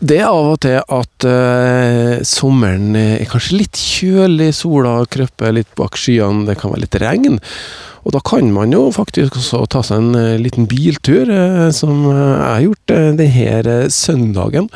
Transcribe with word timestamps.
Det 0.00 0.16
er 0.16 0.30
av 0.32 0.54
og 0.54 0.62
til 0.64 0.78
at 0.80 1.24
uh, 1.28 2.22
sommeren 2.24 2.94
er 2.96 3.26
kanskje 3.28 3.58
litt 3.58 3.76
kjølig, 3.76 4.48
sola 4.56 4.94
krøper 5.04 5.52
litt 5.52 5.68
bak 5.76 5.98
skyene, 6.00 6.46
det 6.48 6.56
kan 6.60 6.72
være 6.72 6.86
litt 6.86 6.96
regn. 7.02 7.36
Og 8.08 8.14
da 8.16 8.22
kan 8.24 8.48
man 8.54 8.72
jo 8.72 8.86
faktisk 8.96 9.36
også 9.36 9.66
ta 9.68 9.82
seg 9.84 10.00
en 10.00 10.16
uh, 10.16 10.40
liten 10.40 10.64
biltur, 10.70 11.28
uh, 11.28 11.68
som 11.76 12.06
jeg 12.08 12.40
har 12.40 12.64
gjort 12.64 12.94
eh, 12.96 13.10
denne 13.20 13.76
søndagen. 13.92 14.70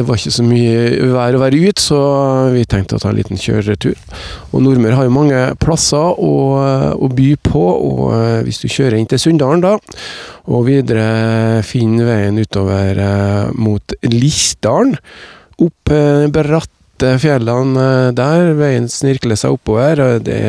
Det 0.00 0.06
var 0.08 0.16
ikke 0.16 0.32
så 0.32 0.44
mye 0.48 1.08
vær 1.12 1.36
å 1.36 1.40
være 1.42 1.58
ute, 1.60 1.82
så 1.84 1.96
vi 2.54 2.62
tenkte 2.64 2.96
å 2.96 3.00
ta 3.02 3.10
en 3.10 3.18
liten 3.18 3.36
kjøretur. 3.36 3.98
Og 4.48 4.62
Nordmøre 4.64 4.96
har 4.96 5.04
jo 5.04 5.12
mange 5.12 5.40
plasser 5.60 6.14
å, 6.16 6.36
å 6.96 7.08
by 7.12 7.26
på, 7.44 7.60
og 7.60 8.06
eh, 8.16 8.38
hvis 8.46 8.62
du 8.62 8.70
kjører 8.72 8.96
inn 8.96 9.10
til 9.10 9.20
Sunndalen 9.20 9.60
da, 9.60 9.74
og 10.48 10.62
videre 10.70 11.60
finner 11.68 12.08
veien 12.08 12.40
utover 12.40 12.96
eh, 13.04 13.50
mot 13.60 13.92
Lisdalen, 14.08 14.94
opp 15.60 15.92
eh, 15.92 16.24
bratte 16.32 17.10
fjellene 17.20 18.14
der, 18.16 18.54
veien 18.56 18.88
snirkler 18.88 19.36
seg 19.36 19.58
oppover. 19.58 20.00
og 20.06 20.24
det 20.24 20.40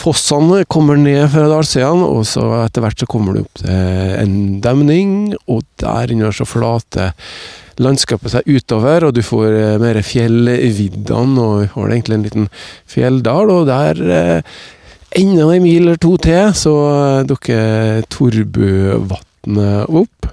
Fossene 0.00 0.62
kommer 0.64 0.96
ned 0.96 1.28
fra 1.34 1.44
dalsidene, 1.52 2.08
og 2.08 2.24
så 2.24 2.46
etter 2.62 2.86
hvert 2.86 3.04
så 3.04 3.10
kommer 3.10 3.36
du 3.36 3.42
opp 3.44 3.60
til 3.60 4.16
en 4.22 4.38
demning, 4.64 5.12
og 5.44 5.60
der 5.84 6.16
inne 6.16 6.32
så 6.32 6.48
flater 6.48 7.12
landskapet 7.82 8.34
seg 8.34 8.48
utover, 8.48 9.08
og 9.08 9.14
du 9.16 9.22
får 9.24 9.56
eh, 9.58 9.74
mer 9.82 10.00
fjellviddene, 10.04 11.40
og 11.40 11.64
vi 11.64 11.68
har 11.74 11.94
egentlig 11.94 12.18
en 12.18 12.26
liten 12.26 12.48
fjelldal, 12.90 13.52
og 13.54 13.68
der 13.70 14.02
eh, 14.04 14.54
enda 15.20 15.48
en 15.48 15.64
mil 15.64 15.82
eller 15.86 16.00
to 16.02 16.14
til, 16.22 16.52
så 16.58 16.74
eh, 16.92 17.24
dukker 17.30 18.06
Torbuvatnet 18.12 19.90
opp. 19.90 20.30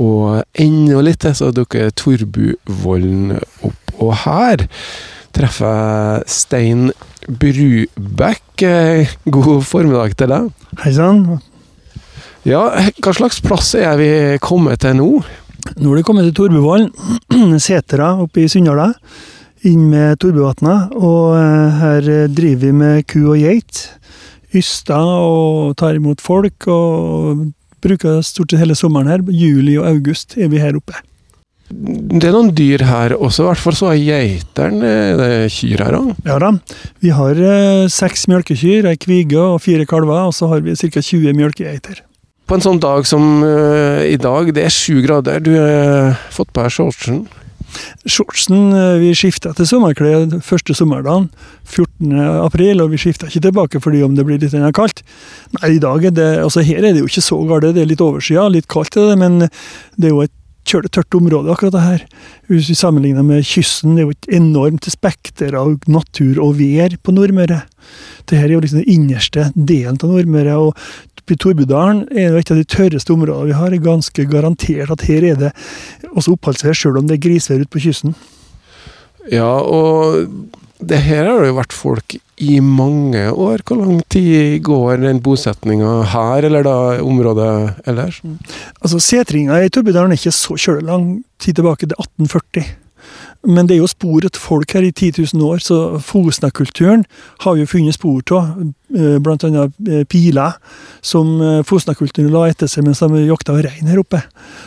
Og 0.00 0.40
enda 0.62 1.04
litt 1.04 1.20
til, 1.24 1.36
så 1.36 1.50
dukker 1.54 1.90
Torbuvollen 1.98 3.36
opp. 3.66 3.94
Og 4.00 4.14
her 4.24 4.64
treffer 5.36 5.76
jeg 5.76 6.32
Stein 6.32 6.88
Brubekk. 7.28 8.64
God 9.30 9.62
formiddag 9.66 10.16
til 10.18 10.32
deg. 10.32 10.50
Hei 10.80 10.92
sann. 10.96 11.24
Ja, 12.48 12.62
hva 13.04 13.12
slags 13.12 13.42
plass 13.44 13.74
er 13.76 13.98
vi 14.00 14.10
kommet 14.40 14.80
til 14.80 14.96
nå? 14.96 15.08
Nå 15.78 15.92
har 15.92 16.00
det 16.00 16.06
kommet 16.08 16.26
til 16.28 16.34
Torbuvollen, 16.34 16.90
Setra 17.62 18.14
oppe 18.22 18.44
i 18.44 18.48
Sunndala, 18.50 18.88
inn 19.68 19.86
med 19.92 20.18
Torbuvatnet. 20.22 20.96
Og 20.98 21.36
eh, 21.38 21.78
her 21.82 22.10
driver 22.32 22.64
vi 22.64 22.72
med 22.82 23.06
ku 23.10 23.20
og 23.30 23.38
geit. 23.38 23.84
Yster 24.56 24.98
og 24.98 25.76
tar 25.78 26.00
imot 26.00 26.22
folk, 26.24 26.66
og 26.66 27.46
bruker 27.80 28.18
stort 28.26 28.50
sett 28.50 28.64
hele 28.64 28.76
sommeren 28.78 29.12
her. 29.12 29.22
Juli 29.30 29.78
og 29.78 29.86
august 29.92 30.36
er 30.38 30.50
vi 30.52 30.60
her 30.62 30.76
oppe. 30.80 30.98
Det 31.70 32.26
er 32.26 32.34
noen 32.34 32.50
dyr 32.50 32.82
her 32.82 33.12
også, 33.14 33.44
i 33.44 33.46
hvert 33.46 33.62
fall 33.62 33.76
så 33.78 33.92
er 33.92 34.00
geiteren 34.02 34.80
eh, 34.82 35.12
det 35.14 35.26
er 35.36 35.52
kyr 35.54 35.84
her 35.86 35.98
òg. 36.00 36.08
Ja 36.26 36.38
da. 36.42 36.50
Vi 36.98 37.12
har 37.14 37.38
eh, 37.38 37.86
seks 37.92 38.26
melkekyr, 38.30 38.90
ei 38.90 38.98
kvige 38.98 39.38
og 39.38 39.60
fire 39.62 39.86
kalver, 39.86 40.26
og 40.26 40.34
så 40.34 40.50
har 40.50 40.64
vi 40.66 40.74
ca. 40.74 40.90
20 40.98 41.36
melkegeiter. 41.38 42.02
På 42.50 42.56
en 42.58 42.64
sånn 42.64 42.80
dag 42.82 43.04
som 43.06 43.44
uh, 43.46 44.02
i 44.02 44.16
dag, 44.18 44.48
det 44.50 44.64
er 44.66 44.72
sju 44.74 45.04
grader, 45.04 45.38
du 45.38 45.52
har 45.54 46.16
fått 46.34 46.50
på 46.50 46.64
deg 46.64 46.72
shortsen. 46.74 47.20
Shortsen 48.10 48.72
eh, 48.74 48.96
vi 48.98 49.12
skifta 49.14 49.52
til 49.54 49.68
sommerklær 49.70 50.24
første 50.42 50.74
sommerdagen, 50.74 51.28
14. 51.68 52.16
april, 52.42 52.82
og 52.82 52.90
vi 52.90 52.98
skifta 52.98 53.28
ikke 53.30 53.44
tilbake 53.44 53.82
fordi 53.84 54.02
om 54.02 54.16
det 54.18 54.24
blir 54.26 54.42
litt 54.42 54.56
kaldt. 54.74 55.04
Nei, 55.60 55.76
i 55.76 55.78
dag 55.78 56.08
er 56.10 56.16
det, 56.16 56.28
altså 56.42 56.66
her 56.66 56.82
er 56.82 56.90
det 56.90 57.04
jo 57.04 57.12
ikke 57.12 57.22
så 57.22 57.38
galt, 57.46 57.68
det 57.70 57.84
er 57.84 57.92
litt 57.92 58.02
overskya, 58.02 58.48
litt 58.50 58.66
kaldt 58.66 58.98
er 58.98 59.12
det, 59.12 59.20
men 59.22 59.44
det 59.46 60.10
er 60.10 60.16
jo 60.16 60.24
et 60.26 60.34
kjølig 60.70 60.90
tørt 60.94 61.16
område 61.16 61.50
akkurat 61.52 61.74
det 61.74 61.82
her. 61.84 62.04
Hvis 62.50 62.70
vi 62.70 62.76
sammenligner 62.78 63.24
med 63.26 63.46
kysten, 63.46 63.96
det 63.96 64.02
er 64.02 64.08
jo 64.08 64.16
et 64.16 64.30
enormt 64.40 64.86
spekter 64.92 65.56
av 65.58 65.76
natur 65.90 66.40
og 66.42 66.58
vær 66.60 66.94
på 67.02 67.14
Nordmøre. 67.14 67.62
Dette 68.20 68.38
er 68.38 68.52
jo 68.52 68.60
liksom 68.62 68.82
den 68.82 68.92
innerste 68.92 69.48
delen 69.54 69.98
av 69.98 70.12
Nordmøre, 70.12 70.58
og 70.58 70.76
i 71.34 71.38
Torbudalen 71.40 72.04
er 72.10 72.30
jo 72.30 72.40
et 72.40 72.52
av 72.52 72.60
de 72.60 72.66
tørreste 72.68 73.14
områdene 73.14 73.50
vi 73.50 73.58
har. 73.58 73.74
Er 73.74 73.84
ganske 73.84 74.26
garantert 74.30 74.94
at 74.94 75.06
her 75.08 75.26
er 75.32 75.40
det 75.40 75.52
også 76.10 76.36
oppholdsvær, 76.36 76.76
sjøl 76.76 77.00
om 77.00 77.08
det 77.08 77.18
er 77.18 77.24
grisvær 77.28 77.62
ute 77.62 77.72
på 77.72 77.82
kysten. 77.86 78.16
Ja, 79.30 79.60
og 79.60 80.26
det 80.80 80.98
her 81.04 81.26
har 81.28 81.42
det 81.42 81.50
jo 81.50 81.58
vært 81.58 81.76
folk 81.76 82.16
i 82.40 82.56
mange 82.64 83.26
år. 83.30 83.62
Hvor 83.68 83.80
lang 83.82 84.00
tid 84.12 84.62
går 84.64 85.02
den 85.04 85.20
bosetninga 85.24 86.00
her, 86.14 86.46
eller 86.48 86.64
da 86.64 86.76
området 87.04 87.50
ellers? 87.90 88.22
Altså, 88.80 89.00
Setringa 89.04 89.60
i 89.60 89.72
Torbudalen 89.72 90.14
er 90.14 90.20
ikke 90.20 90.32
så 90.34 90.56
kjølig 90.56 90.88
lang 90.88 91.10
tid 91.40 91.60
tilbake, 91.60 91.90
det 91.90 91.98
er 91.98 92.06
1840. 92.08 92.64
Men 93.46 93.66
det 93.66 93.76
er 93.78 93.80
jo 93.80 93.88
spor 93.88 94.20
etter 94.26 94.40
folk 94.42 94.74
her 94.76 94.84
i 94.84 94.92
10 94.92 95.22
000 95.32 95.44
år, 95.46 95.62
så 95.64 95.76
Fosna-kulturen 96.04 97.06
har 97.40 97.54
vi 97.56 97.62
jo 97.64 97.70
funnet 97.70 97.96
spor 97.96 98.20
av. 98.36 98.72
Blant 99.22 99.44
annet 99.46 99.70
eh, 99.86 100.02
piler 100.10 100.56
som 101.06 101.36
eh, 101.40 101.60
Fosna-kulturen 101.62 102.32
la 102.34 102.48
etter 102.50 102.66
seg 102.68 102.82
mens 102.84 102.98
de 102.98 103.20
jakta 103.28 103.54
rein 103.54 103.86
her 103.88 104.00
oppe. 104.02 104.18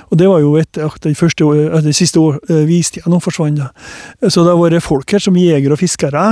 Og 0.10 0.18
det 0.18 0.30
var 0.32 0.40
jo 0.40 0.54
etter 0.58 0.88
at 0.88 1.04
de, 1.04 1.12
første, 1.14 1.44
eh, 1.44 1.76
de 1.84 1.94
siste 1.94 2.18
år, 2.22 2.40
vistida 2.66 3.12
nå 3.12 3.20
forsvant. 3.22 3.60
Så 4.24 4.46
det 4.46 4.54
har 4.54 4.58
vært 4.62 4.86
folk 4.86 5.12
her 5.12 5.22
som 5.22 5.38
jegere 5.38 5.76
og 5.76 5.82
fiskere. 5.84 6.24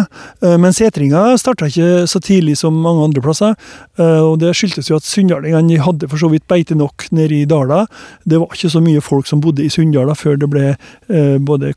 Eh, 0.41 0.56
Men 0.57 0.74
setringa 0.74 1.35
starta 1.38 1.68
ikke 1.69 2.07
så 2.09 2.24
tidlig 2.24 2.57
som 2.63 2.74
mange 2.74 3.03
andre 3.09 3.22
plasser. 3.22 3.53
eh, 4.00 4.22
Og 4.24 4.40
det 4.40 4.56
skyldtes 4.56 4.90
jo 4.90 4.97
at 4.97 5.06
sunndalingene 5.06 5.78
hadde 5.84 6.09
for 6.09 6.18
så 6.18 6.31
vidt 6.31 6.47
beite 6.47 6.74
nok 6.80 7.06
nede 7.12 7.41
i 7.41 7.46
dala. 7.46 7.85
Det 8.25 8.40
var 8.40 8.56
ikke 8.56 8.72
så 8.72 8.81
mye 8.81 9.01
folk 9.03 9.28
som 9.28 9.41
bodde 9.44 9.62
i 9.66 9.69
Sunndala 9.69 10.16
før 10.18 10.40
det 10.41 10.50
ble 10.50 10.74
både 11.12 11.51
både 11.51 11.74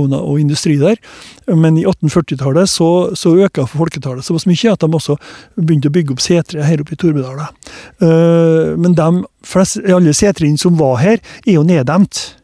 kommunikasjoner 0.00 0.22
og 0.24 0.40
industri 0.40 0.76
der. 0.78 0.96
Men 1.48 1.76
i 1.78 1.84
1840-tallet 1.84 2.68
så, 2.68 3.14
så 3.14 3.34
øka 3.36 3.66
folketallet 3.66 4.24
såpass 4.24 4.46
mye 4.46 4.72
at 4.72 4.80
de 4.80 4.88
også 4.94 5.16
begynte 5.56 5.88
å 5.88 5.94
bygge 5.94 6.12
opp 6.14 6.20
setre 6.20 6.64
her 6.64 6.80
oppe 6.80 6.94
i 6.94 6.96
Torbudala. 7.00 7.48
Eh, 8.00 8.76
Men 8.76 8.94
de 8.94 9.24
flest, 9.44 9.80
alle 9.88 10.12
setrene 10.14 10.58
som 10.58 10.76
var 10.78 10.96
her, 11.00 11.20
er 11.46 11.54
jo 11.54 11.62
neddemt. 11.64 12.36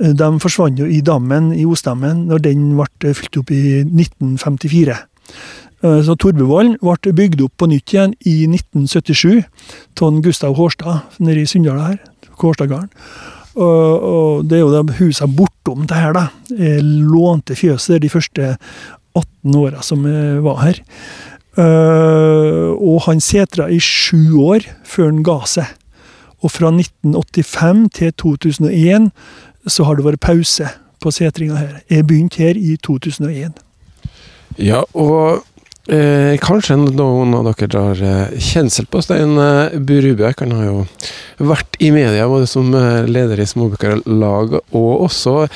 Eh, 0.00 0.12
De 0.12 0.38
forsvant 0.40 0.78
jo 0.78 0.86
i 0.86 1.00
dammen 1.00 1.52
i 1.52 1.64
Osdammen 1.64 2.26
når 2.28 2.42
den 2.42 2.76
ble 2.76 3.14
fylt 3.14 3.36
opp 3.38 3.50
i 3.50 3.82
1954. 3.84 4.98
Eh, 5.82 6.02
Så 6.02 6.16
Torbevollen 6.16 6.78
ble 6.80 7.12
bygd 7.12 7.42
opp 7.42 7.56
på 7.58 7.68
nytt 7.68 7.92
igjen 7.94 8.14
i 8.26 8.46
1977 8.46 9.44
av 10.02 10.22
Gustav 10.22 10.54
Hårstad 10.56 11.18
nede 11.20 11.42
i 11.42 11.46
Sunndal 11.46 11.80
her. 11.80 11.98
Hårstadgarden. 12.42 12.90
Og, 13.52 14.06
og 14.12 14.48
det 14.48 14.58
er 14.58 14.62
jo 14.62 14.72
de 14.72 15.28
bortom 15.36 15.86
det 15.86 15.98
her, 15.98 16.16
da. 16.16 16.28
Jeg 16.56 16.80
lånte 16.82 17.56
fjøset 17.58 18.02
de 18.02 18.10
første 18.12 18.56
18 19.14 19.58
åra 19.60 19.82
som 19.84 20.06
jeg 20.08 20.40
var 20.44 20.62
her. 20.64 20.82
Uh, 21.52 22.72
og 22.80 23.02
han 23.04 23.20
setra 23.20 23.66
i 23.68 23.76
sju 23.76 24.40
år 24.40 24.64
før 24.88 25.10
han 25.10 25.24
ga 25.26 25.42
seg. 25.44 25.68
Og 26.42 26.50
fra 26.50 26.72
1985 26.72 27.82
til 27.98 28.14
2001 28.18 29.10
så 29.70 29.84
har 29.86 29.98
det 29.98 30.06
vært 30.06 30.24
pause 30.24 30.70
på 31.02 31.12
setringa 31.12 31.60
her. 31.60 31.76
Jeg 31.90 32.06
begynte 32.08 32.40
her 32.42 32.58
i 32.58 32.76
2001. 32.82 33.60
Ja, 34.58 34.82
og 34.94 35.44
eh, 35.88 36.38
kanskje 36.42 36.76
noen 36.78 37.34
av 37.34 37.48
dere 37.48 37.68
drar 37.70 38.02
eh, 38.02 38.36
kjensel 38.38 38.86
på 38.90 39.02
Stein 39.02 39.34
eh, 39.40 39.74
Burubek. 39.78 40.44
Han 40.44 40.54
har 40.56 40.68
jo 40.68 40.84
vært 41.42 41.78
i 41.82 41.90
media 41.94 42.28
både 42.30 42.46
som 42.50 42.70
eh, 42.76 43.08
leder 43.08 43.40
i 43.42 43.48
Småbrukarlaget 43.48 44.62
og 44.78 45.06
også 45.08 45.48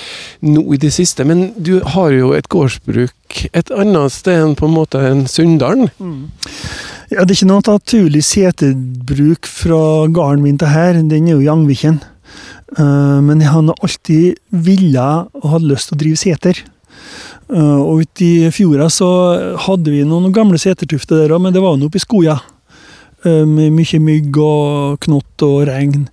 nå 0.47 0.67
i 0.75 0.81
det 0.83 0.93
siste. 0.97 1.27
Men 1.29 1.51
du 1.57 1.79
har 1.95 2.15
jo 2.17 2.33
et 2.37 2.49
gårdsbruk 2.53 3.47
et 3.53 3.73
annet 3.75 4.15
sted 4.15 4.43
enn 4.43 4.59
på 4.59 4.69
en 4.69 4.77
måte 4.77 5.03
enn 5.03 5.27
Sunndalen. 5.31 5.91
Ja, 7.11 7.23
Det 7.23 7.37
er 7.37 7.39
ikke 7.39 7.53
noe 7.53 7.63
naturlig 7.67 8.25
seterbruk 8.27 9.47
fra 9.47 10.07
gården 10.11 10.43
min 10.43 10.59
til 10.59 10.73
her, 10.73 10.99
den 10.99 11.29
er 11.29 11.37
jo 11.37 11.43
i 11.45 11.51
Angviken. 11.51 12.01
Uh, 12.77 13.23
Men 13.23 13.41
jeg 13.41 13.53
har 13.53 13.63
alltid 13.79 14.41
villet 14.51 15.29
og 15.39 15.51
hatt 15.53 15.67
lyst 15.67 15.91
til 15.91 15.97
å 15.97 16.01
drive 16.03 16.19
seter. 16.19 16.65
Eh, 17.53 17.81
Og 17.81 18.03
ute 18.03 18.25
i 18.27 18.51
fjorda 18.51 18.89
så 18.91 19.09
hadde 19.67 19.93
vi 19.95 20.03
noen 20.05 20.33
gamle 20.35 20.59
setertufter 20.59 21.23
der 21.23 21.35
òg, 21.37 21.43
men 21.45 21.55
det 21.55 21.63
var 21.63 21.77
nå 21.79 21.87
oppe 21.87 22.01
i 22.01 22.05
skoja. 22.05 22.41
eh, 23.25 23.45
Med 23.45 23.73
mye 23.73 24.01
mygg 24.01 24.37
og 24.39 24.99
knott 25.01 25.43
og 25.43 25.67
regn. 25.69 26.09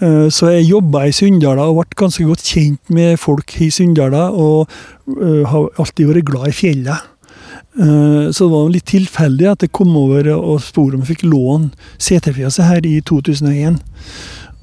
Eh, 0.00 0.28
Så 0.30 0.50
jeg 0.52 0.70
jobba 0.70 1.06
i 1.06 1.12
Sunndala 1.12 1.68
og 1.68 1.76
ble 1.84 1.96
ganske 2.06 2.24
godt 2.24 2.42
kjent 2.44 2.80
med 2.90 3.18
folk 3.18 3.60
i 3.60 3.70
Sunndala, 3.70 4.30
og 4.32 4.68
har 5.10 5.68
alltid 5.78 6.06
vært 6.06 6.24
glad 6.24 6.48
i 6.48 6.52
fjellet. 6.52 7.00
Så 7.76 8.46
det 8.46 8.50
var 8.50 8.68
litt 8.70 8.84
tilfeldig 8.86 9.46
at 9.50 9.60
jeg 9.62 9.72
kom 9.72 9.96
over 9.96 10.26
og 10.36 10.60
spurte 10.60 10.94
om 10.94 11.02
jeg 11.04 11.16
fikk 11.16 11.22
låne 11.30 11.70
seterfjøset 11.98 12.64
her 12.66 12.80
i 12.86 13.00
2001. 13.00 13.78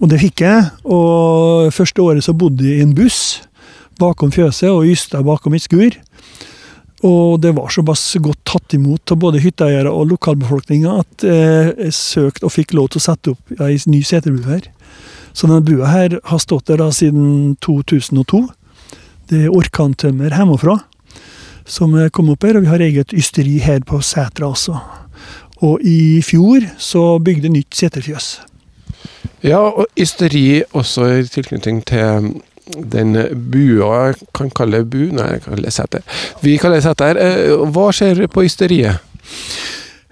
Og 0.01 0.09
det 0.09 0.19
fikk 0.19 0.41
jeg. 0.41 0.71
Og 0.85 1.71
første 1.73 1.99
året 2.03 2.23
så 2.23 2.33
bodde 2.37 2.63
jeg 2.63 2.79
i 2.79 2.81
en 2.83 2.93
buss 2.93 3.41
bakom 3.99 4.29
fjøset 4.31 4.69
og 4.69 4.85
ysta 4.85 5.23
bakom 5.23 5.53
et 5.55 5.61
skur. 5.63 5.91
Og 7.05 7.37
det 7.43 7.51
var 7.53 7.69
såpass 7.69 8.15
godt 8.23 8.39
tatt 8.49 8.73
imot 8.73 9.13
av 9.13 9.19
både 9.21 9.41
hytteeiere 9.43 9.91
og 9.93 10.09
lokalbefolkninga 10.15 10.95
at 11.03 11.25
eh, 11.27 11.69
jeg 11.85 11.93
søkte 11.93 12.47
og 12.47 12.55
fikk 12.55 12.73
lov 12.73 12.89
til 12.89 13.01
å 13.01 13.05
sette 13.05 13.33
opp 13.35 13.61
ei 13.61 13.77
ny 13.85 14.01
seterbue 14.01 14.49
her. 14.49 14.69
Så 15.37 15.45
denne 15.45 15.61
bua 15.61 15.91
her 15.91 16.17
har 16.25 16.41
stått 16.41 16.71
der 16.71 16.81
da 16.81 16.89
siden 16.89 17.53
2002. 17.61 18.47
Det 19.29 19.43
er 19.45 19.53
orkantømmer 19.53 20.33
hjemmefra 20.33 20.79
som 21.67 21.93
kommet 22.15 22.37
opp 22.37 22.47
her, 22.47 22.57
og 22.57 22.65
vi 22.65 22.71
har 22.71 22.81
eget 22.81 23.13
ysteri 23.13 23.57
her 23.61 23.83
på 23.85 23.99
Sætra 24.01 24.47
også. 24.49 24.79
Og 25.65 25.81
i 25.85 26.21
fjor 26.25 26.65
så 26.81 27.17
bygde 27.19 27.51
nytt 27.51 27.75
seterfjøs. 27.75 28.27
Ja, 29.45 29.59
og 29.59 29.85
ysteri 29.99 30.63
også 30.73 31.09
i 31.19 31.25
tilknytning 31.29 31.83
til 31.85 32.31
den 32.75 33.13
bua 33.51 34.07
jeg 34.09 34.19
kan 34.35 34.49
kalle 34.55 34.83
bu, 34.85 35.07
nei, 35.15 35.29
jeg 35.37 35.45
kaller 35.47 35.73
seter. 35.73 36.03
Vi 36.43 36.57
kaller 36.61 36.81
det 36.81 36.87
seter. 36.87 37.19
Eh, 37.21 37.55
Hva 37.73 37.87
skjer 37.95 38.25
på 38.31 38.43
ysteriet? 38.47 38.99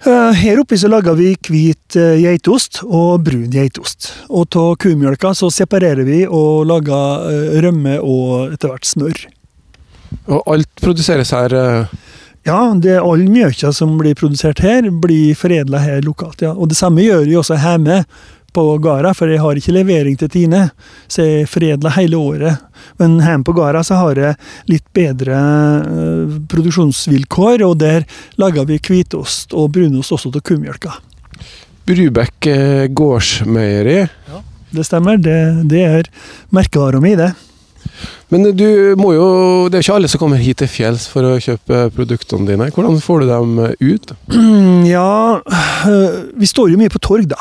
Eh, 0.06 0.32
Her 0.38 0.60
oppe 0.62 0.78
så 0.78 0.88
lager 0.92 1.16
vi 1.18 1.32
hvit 1.48 1.96
eh, 1.98 2.16
geitost 2.22 2.82
og 2.86 3.24
brun 3.26 3.48
geitost. 3.52 4.12
Og 4.30 4.54
av 4.60 4.76
kumjølka 4.82 5.32
så 5.34 5.50
separerer 5.50 6.04
vi 6.06 6.20
og 6.26 6.66
lager 6.70 7.30
eh, 7.30 7.56
rømme 7.64 7.96
og 8.02 8.52
etter 8.54 8.70
hvert 8.74 8.86
smør. 8.86 9.24
Og 10.30 10.42
alt 10.54 10.70
produseres 10.82 11.32
her 11.34 11.54
eh, 11.56 11.96
Ja, 12.46 12.60
det 12.78 12.92
er 12.94 13.02
all 13.02 13.24
mjøka 13.26 13.72
som 13.74 13.96
blir 13.98 14.14
produsert 14.14 14.60
her, 14.62 14.86
blir 15.02 15.34
foredla 15.34 15.80
her 15.82 16.04
lokalt. 16.06 16.44
ja. 16.46 16.52
Og 16.54 16.68
det 16.70 16.76
samme 16.78 17.02
gjør 17.02 17.24
vi 17.26 17.34
også 17.40 17.56
hjemme 17.58 18.04
på 18.54 18.64
gårda, 18.82 19.12
for 19.16 19.30
jeg 19.30 19.42
har 19.42 19.58
ikke 19.58 19.74
levering 19.74 20.16
til 20.20 20.30
Tine. 20.32 20.62
Så 21.08 21.24
jeg 21.26 21.48
foredler 21.50 21.96
hele 21.96 22.20
året. 22.20 22.62
Men 23.00 23.18
hjemme 23.20 23.46
på 23.46 23.54
gårda 23.56 23.82
så 23.86 23.98
har 24.00 24.20
jeg 24.20 24.38
litt 24.70 24.86
bedre 24.96 25.36
eh, 25.36 26.36
produksjonsvilkår, 26.52 27.64
og 27.66 27.78
der 27.82 28.06
lager 28.40 28.68
vi 28.68 28.80
hvitost 28.82 29.56
og 29.56 29.72
brunost 29.76 30.14
også 30.16 30.32
til 30.34 30.44
kumjølka. 30.52 30.94
Brubekk 31.86 32.48
gårdsmeieri. 32.96 33.98
Ja, 34.06 34.44
Det 34.74 34.84
stemmer, 34.86 35.16
det, 35.16 35.36
det 35.70 35.82
er 35.86 36.08
merkevara 36.50 37.00
mi, 37.00 37.14
det. 37.16 37.32
Men 38.28 38.48
du 38.56 38.96
må 38.98 39.12
jo 39.14 39.26
Det 39.70 39.78
er 39.78 39.84
ikke 39.84 39.94
alle 40.00 40.08
som 40.10 40.18
kommer 40.18 40.40
hit 40.42 40.58
til 40.58 40.70
fjells 40.70 41.06
for 41.10 41.26
å 41.26 41.36
kjøpe 41.42 41.86
produktene 41.94 42.48
dine. 42.48 42.70
Hvordan 42.74 42.98
får 43.02 43.22
du 43.22 43.28
dem 43.30 43.60
ut? 43.92 44.16
Ja, 44.86 45.40
øh, 45.90 46.18
vi 46.38 46.46
står 46.46 46.70
jo 46.70 46.78
mye 46.78 46.92
på 46.92 47.00
torg, 47.02 47.26
da. 47.30 47.38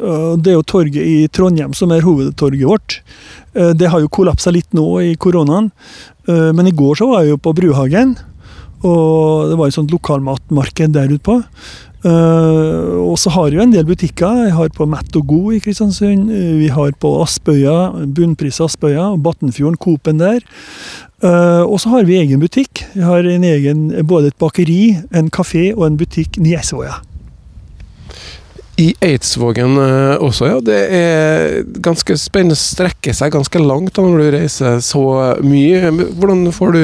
Øh, 0.00 0.36
Det 0.38 0.52
er 0.52 0.58
jo 0.58 0.62
torget 0.62 0.96
i 0.96 1.26
Trondheim 1.28 1.72
som 1.72 1.90
er 1.90 2.00
hovedtorget 2.04 2.66
vårt. 2.66 3.02
Øh, 3.54 3.72
Det 3.74 3.88
har 3.90 4.00
jo 4.00 4.08
kollapsa 4.08 4.50
litt 4.50 4.74
nå 4.74 4.98
i 5.00 5.14
koronaen, 5.14 5.72
Øh, 6.28 6.50
men 6.54 6.66
i 6.66 6.72
går 6.74 6.96
så 6.98 7.06
var 7.06 7.20
jeg 7.22 7.30
jo 7.30 7.36
på 7.36 7.52
Bruhagen. 7.54 8.16
Og 8.82 9.46
det 9.48 9.58
var 9.58 9.66
et 9.66 9.74
sånt 9.74 9.90
lokalmatmarked 9.94 10.88
der 10.92 11.06
ute 11.06 11.22
på. 11.22 11.40
Og 12.04 13.18
så 13.18 13.30
har 13.30 13.46
jeg 13.46 13.54
jo 13.54 13.62
en 13.62 13.72
del 13.72 13.86
butikker. 13.86 14.44
Jeg 14.44 14.54
har 14.54 14.68
på 14.74 14.86
Mett 14.86 15.16
og 15.16 15.26
God 15.26 15.54
i 15.54 15.58
Kristiansund. 15.58 16.28
Vi 16.30 16.68
har 16.68 16.92
på 17.00 17.22
Aspøya, 17.22 18.06
Bunnpris 18.06 18.60
Aspøya, 18.60 19.12
og 19.12 19.22
Battenfjorden, 19.22 19.76
Coop-en 19.76 20.18
der. 20.18 20.40
Og 21.64 21.80
så 21.80 21.88
har 21.94 22.04
vi 22.04 22.18
egen 22.20 22.40
butikk. 22.40 22.84
Vi 22.94 23.02
har 23.02 23.26
en 23.26 23.44
egen, 23.44 24.06
både 24.06 24.26
et 24.28 24.38
bakeri, 24.38 24.96
en 25.14 25.30
kafé 25.30 25.72
og 25.76 25.86
en 25.86 25.96
butikk 25.96 26.38
i 26.38 26.54
Esvåya. 26.54 26.98
I 28.76 28.90
Eidsvågen 29.00 29.78
eh, 29.80 30.16
også, 30.20 30.50
ja. 30.50 30.58
Det 30.60 30.80
er 30.92 31.62
ganske 31.80 32.16
spennende. 32.20 32.58
Strekker 32.60 33.16
seg 33.16 33.32
ganske 33.32 33.62
langt 33.62 33.96
da 33.96 34.04
når 34.04 34.20
du 34.20 34.28
reiser 34.36 34.82
så 34.84 35.04
mye. 35.44 35.94
Hvordan 36.18 36.44
får 36.52 36.76
du 36.76 36.82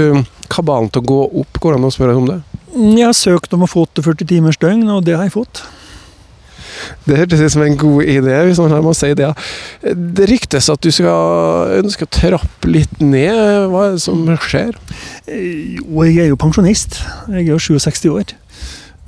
kabalen 0.52 0.88
til 0.92 1.04
å 1.04 1.10
gå 1.10 1.20
opp? 1.42 1.60
Går 1.60 1.74
det 1.74 1.80
an 1.82 1.90
å 1.90 1.92
spørre 1.92 2.16
om 2.16 2.30
det? 2.30 2.40
Jeg 2.72 3.04
har 3.04 3.16
søkt 3.16 3.52
om 3.52 3.66
å 3.66 3.68
få 3.68 3.84
48 3.84 4.24
timers 4.30 4.56
døgn, 4.60 4.86
og 4.88 5.04
det 5.04 5.18
har 5.18 5.28
jeg 5.28 5.36
fått. 5.36 5.60
Det 7.04 7.18
hørtes 7.18 7.42
ut 7.42 7.52
som 7.52 7.62
en 7.66 7.76
god 7.78 8.08
idé, 8.08 8.36
hvis 8.46 8.60
man 8.62 8.72
må 8.84 8.94
si 8.96 9.12
det. 9.14 9.28
ja. 9.28 9.92
Det 9.92 10.28
ryktes 10.30 10.70
at 10.72 10.82
du 10.82 10.90
skal 10.94 11.76
ønske 11.82 12.08
å 12.08 12.12
trappe 12.12 12.70
litt 12.70 13.02
ned. 13.04 13.68
Hva 13.70 13.88
er 13.88 13.98
det 13.98 14.04
som 14.04 14.24
skjer? 14.48 14.72
Jo, 15.28 16.06
jeg 16.08 16.24
er 16.24 16.32
jo 16.32 16.40
pensjonist. 16.40 17.02
Jeg 17.28 17.44
er 17.44 17.52
jo 17.52 17.60
67 17.60 18.08
år. 18.14 18.32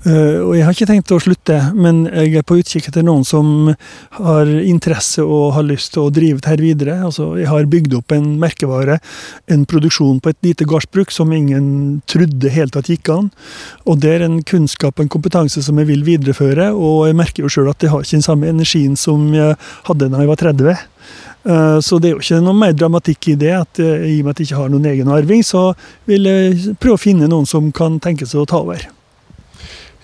Eh, 0.04 0.40
Og 0.44 0.52
jeg 0.52 0.64
har 0.66 0.74
ikke 0.74 0.88
tenkt 0.90 1.12
å 1.14 1.20
slutte, 1.22 1.56
men 1.72 2.02
jeg 2.10 2.34
er 2.36 2.44
på 2.44 2.58
utkikk 2.60 2.90
etter 2.90 3.04
noen 3.06 3.24
som 3.24 3.70
har 4.18 4.50
interesse 4.60 5.24
og 5.24 5.54
har 5.56 5.64
lyst 5.64 5.94
til 5.94 6.04
å 6.04 6.12
drive 6.12 6.44
her 6.44 6.60
videre. 6.60 6.98
Altså, 7.06 7.30
jeg 7.40 7.48
har 7.48 7.64
bygd 7.72 7.94
opp 7.96 8.12
en 8.12 8.34
merkevare, 8.40 8.98
en 9.48 9.64
produksjon 9.64 10.20
på 10.20 10.34
et 10.34 10.40
lite 10.44 10.66
gårdsbruk 10.68 11.10
som 11.14 11.32
ingen 11.32 12.02
trodde 12.10 12.52
helt 12.52 12.76
at 12.76 12.90
gikk 12.92 13.08
an. 13.14 13.30
Og 13.88 14.02
det 14.04 14.12
er 14.18 14.26
en 14.26 14.42
kunnskap 14.44 14.98
og 14.98 15.06
en 15.06 15.14
kompetanse 15.14 15.62
som 15.64 15.80
jeg 15.80 15.88
vil 15.88 16.04
videreføre, 16.04 16.68
og 16.76 17.06
jeg 17.08 17.16
merker 17.16 17.46
jo 17.46 17.52
sjøl 17.54 17.70
at 17.72 17.80
jeg 17.80 17.92
har 17.94 18.04
ikke 18.04 18.18
den 18.18 18.26
samme 18.28 18.50
energien 18.50 18.98
som 19.00 19.30
jeg 19.32 19.56
hadde 19.88 20.10
da 20.12 20.20
jeg 20.20 20.28
var 20.28 20.42
30. 20.42 20.74
Eh, 21.46 21.78
Så 21.80 21.98
det 22.00 22.10
er 22.10 22.14
jo 22.18 22.20
ikke 22.20 22.42
noe 22.44 22.60
mer 22.60 22.72
dramatikk 22.76 23.28
i 23.32 23.38
det. 23.40 23.52
at 23.52 23.80
eh, 23.80 24.04
I 24.18 24.20
og 24.20 24.24
med 24.26 24.30
at 24.36 24.38
jeg 24.38 24.50
ikke 24.50 24.60
har 24.60 24.68
noen 24.68 24.84
egen 24.92 25.08
arving, 25.08 25.40
så 25.42 25.72
vil 26.04 26.24
jeg 26.28 26.76
prøve 26.76 27.00
å 27.00 27.00
finne 27.00 27.28
noen 27.28 27.46
som 27.46 27.72
kan 27.72 27.98
tenke 28.00 28.26
seg 28.26 28.44
å 28.44 28.46
ta 28.46 28.60
over. 28.60 28.84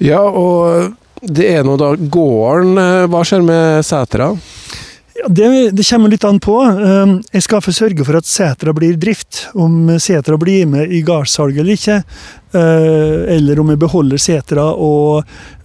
Ja, 0.00 0.22
og 0.24 0.94
det 1.20 1.50
er 1.52 1.64
nå 1.66 1.76
da 1.80 1.92
gården. 1.96 2.78
eh, 2.80 3.06
Hva 3.12 3.20
skjer 3.26 3.42
med 3.44 3.84
setra? 3.84 4.30
Ja, 5.20 5.26
det, 5.28 5.48
det 5.76 5.84
kommer 5.84 6.08
litt 6.08 6.24
an 6.24 6.38
på. 6.40 6.54
Eh, 6.64 7.10
Jeg 7.36 7.42
skal 7.44 7.60
få 7.60 7.74
sørge 7.76 8.04
for 8.08 8.16
at 8.16 8.24
setra 8.28 8.72
blir 8.72 8.96
drift. 8.96 9.48
Om 9.52 9.90
setra 10.00 10.38
blir 10.40 10.64
med 10.70 10.88
i 10.96 11.02
gardssalget 11.04 11.60
eller 11.60 11.76
ikke. 11.76 11.98
eh, 12.56 13.36
Eller 13.36 13.60
om 13.60 13.68
jeg 13.74 13.78
beholder 13.82 14.16
setra 14.18 14.64
og 14.72 15.24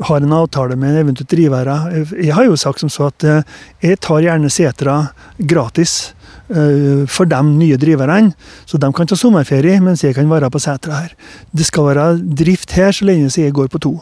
har 0.10 0.18
en 0.20 0.36
avtale 0.36 0.76
med 0.76 1.00
eventuelt 1.00 1.32
drivere. 1.32 1.78
Jeg 2.20 2.34
har 2.36 2.44
jo 2.50 2.58
sagt 2.60 2.84
som 2.84 2.90
så 2.92 3.08
at 3.08 3.24
eh, 3.24 3.42
jeg 3.88 4.00
tar 4.04 4.20
gjerne 4.26 4.52
setra 4.52 4.98
gratis. 5.40 6.12
For 6.46 7.26
de 7.26 7.38
nye 7.42 7.74
driverne, 7.82 8.36
så 8.70 8.78
de 8.78 8.86
kan 8.94 9.08
ta 9.10 9.16
sommerferie 9.18 9.80
mens 9.82 10.04
jeg 10.04 10.14
kan 10.14 10.28
være 10.30 10.52
på 10.54 10.60
setra 10.62 11.00
her. 11.00 11.16
Det 11.50 11.66
skal 11.66 11.88
være 11.88 12.04
drift 12.22 12.76
her 12.78 12.92
så 12.94 13.08
lenge 13.10 13.32
jeg 13.34 13.50
går 13.58 13.72
på 13.74 13.80
to. 13.82 13.96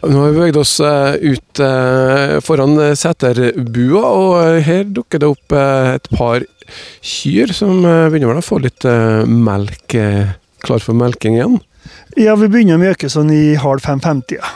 Nå 0.00 0.16
har 0.16 0.30
vi 0.30 0.36
beveget 0.38 0.56
oss 0.56 0.78
eh, 0.80 1.14
ut 1.20 1.60
eh, 1.60 2.38
foran 2.40 2.78
eh, 2.80 2.94
seterbua, 2.96 4.00
og 4.08 4.62
her 4.64 4.86
dukker 4.88 5.20
det 5.20 5.28
opp 5.28 5.54
et 5.60 6.08
par 6.14 6.46
kyr 7.04 7.52
som 7.52 7.82
begynner 7.82 8.38
å 8.38 8.44
få 8.44 8.60
litt 8.62 8.86
melk 9.26 9.96
klar 10.64 10.84
for 10.84 10.96
melking 10.96 11.36
igjen. 11.36 11.58
Ja, 12.16 12.36
vi 12.38 12.48
begynner 12.48 12.78
å 12.78 12.82
mjøke 12.84 13.10
sånn 13.12 13.32
i 13.34 13.56
halv 13.60 13.84
fem-femtida. 13.84 14.46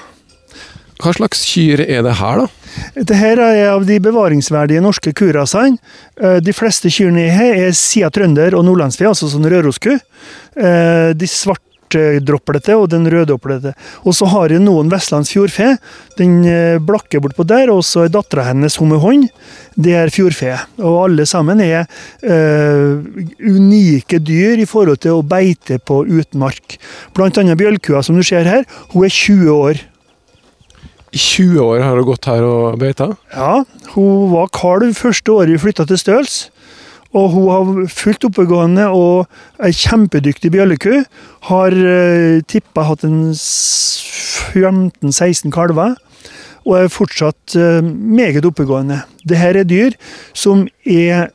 Hva 1.02 1.12
slags 1.16 1.42
kyr 1.50 1.82
er 1.82 2.04
det 2.06 2.14
her, 2.20 2.44
da? 2.44 2.48
Dette 2.94 3.18
er 3.18 3.42
av 3.68 3.84
de 3.84 3.98
bevaringsverdige 4.02 4.82
norske 4.82 5.12
kurasene. 5.14 5.76
De 6.14 6.54
fleste 6.54 6.90
kyrne 6.94 7.26
her 7.34 7.66
er 7.66 7.76
sida 7.76 8.08
trønder 8.14 8.54
og 8.56 8.64
nordlandsfe, 8.68 9.10
altså 9.10 9.28
sånn 9.28 9.50
rørosku. 9.50 9.98
De 10.54 11.28
De 11.34 11.73
svartdropplete 11.92 12.76
og 12.76 12.90
den 12.90 13.06
røddroplete. 13.10 13.74
Og 14.04 14.14
så 14.14 14.26
har 14.26 14.50
jeg 14.50 14.62
noen 14.62 14.90
vestlands 14.92 15.30
fjordfe. 15.32 15.76
Den 16.18 16.42
blakker 16.44 16.94
blakke 16.94 17.20
bortpå 17.20 17.44
der, 17.46 17.70
og 17.70 17.84
så 17.84 18.04
er 18.04 18.12
dattera 18.12 18.44
hennes 18.48 18.76
hummerhånd. 18.76 19.28
Det 19.76 19.94
er 19.94 20.10
fjordfe. 20.10 20.54
Og 20.78 21.04
alle 21.04 21.26
sammen 21.26 21.60
er 21.60 21.86
øh, 22.22 23.02
unike 23.40 24.18
dyr 24.18 24.58
i 24.58 24.66
forhold 24.66 25.02
til 25.02 25.18
å 25.18 25.22
beite 25.26 25.78
på 25.78 26.04
utmark. 26.04 26.78
Blant 27.14 27.38
annet 27.38 27.58
bjølkua, 27.58 28.02
som 28.02 28.16
du 28.16 28.22
ser 28.22 28.44
her, 28.44 28.64
hun 28.92 29.04
er 29.04 29.10
20 29.10 29.50
år. 29.50 29.82
I 31.14 31.18
20 31.18 31.60
år 31.62 31.82
har 31.82 31.94
hun 31.96 32.06
gått 32.08 32.26
her 32.26 32.42
og 32.42 32.78
beita. 32.80 33.12
Ja, 33.34 33.64
hun 33.94 34.32
var 34.32 34.50
kalv 34.54 34.96
første 34.98 35.30
året 35.30 35.54
vi 35.54 35.62
flytta 35.62 35.86
til 35.86 36.00
Støls. 36.00 36.48
Og 37.14 37.30
hun 37.30 37.46
har 37.50 37.88
fullt 37.94 38.24
oppegående 38.26 38.88
og 38.90 39.26
er 39.62 39.72
kjempedyktig 39.74 40.50
bjølleku. 40.54 41.04
Har 41.50 41.72
uh, 41.72 42.40
tippa 42.50 42.82
hatt 42.90 43.04
en 43.06 43.34
15-16 43.34 45.50
kalver. 45.54 45.94
Og 46.64 46.72
er 46.80 46.88
fortsatt 46.92 47.56
uh, 47.60 47.82
meget 47.84 48.44
oppegående. 48.48 48.98
Dette 49.22 49.48
er 49.52 49.64
dyr 49.68 49.92
som 50.34 50.68
er 50.82 51.28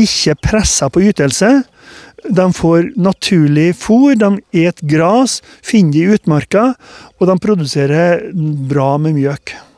ikke 0.00 0.34
pressa 0.42 0.88
på 0.90 1.00
ytelse. 1.10 1.62
De 2.28 2.52
får 2.52 2.92
naturlig 3.00 3.74
fôr, 3.80 4.14
de 4.18 4.40
et 4.66 4.80
gras, 4.84 5.40
finner 5.64 5.92
det 5.94 6.00
i 6.00 6.10
utmarka, 6.18 6.64
og 7.18 7.26
de 7.30 7.36
produserer 7.40 8.32
bra 8.68 8.98
med 9.00 9.12
mjøk. 9.16 9.69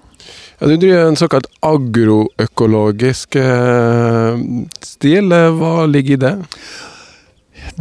Ja, 0.63 0.69
du 0.71 0.77
driver 0.79 1.09
en 1.11 1.17
såkalt 1.19 1.49
agroøkologisk 1.67 3.35
eh, 3.35 4.37
stil. 4.87 5.33
Eh, 5.35 5.57
Hva 5.59 5.89
ligger 5.91 6.15
i 6.15 6.21
det? 6.23 6.31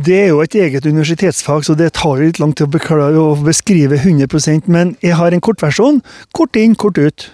Det 0.01 0.15
er 0.17 0.31
jo 0.31 0.39
et 0.41 0.57
eget 0.57 0.87
universitetsfag, 0.89 1.61
så 1.67 1.75
det 1.77 1.91
tar 1.99 2.23
litt 2.23 2.39
lang 2.41 2.55
tid 2.57 2.73
å, 2.73 3.05
å 3.21 3.27
beskrive 3.45 3.99
100% 4.01 4.65
men 4.65 4.95
jeg 5.05 5.13
har 5.19 5.29
en 5.29 5.43
kortversjon. 5.45 6.01
Kort 6.33 6.57
inn, 6.57 6.73
kort 6.73 6.97
ut. 6.97 7.27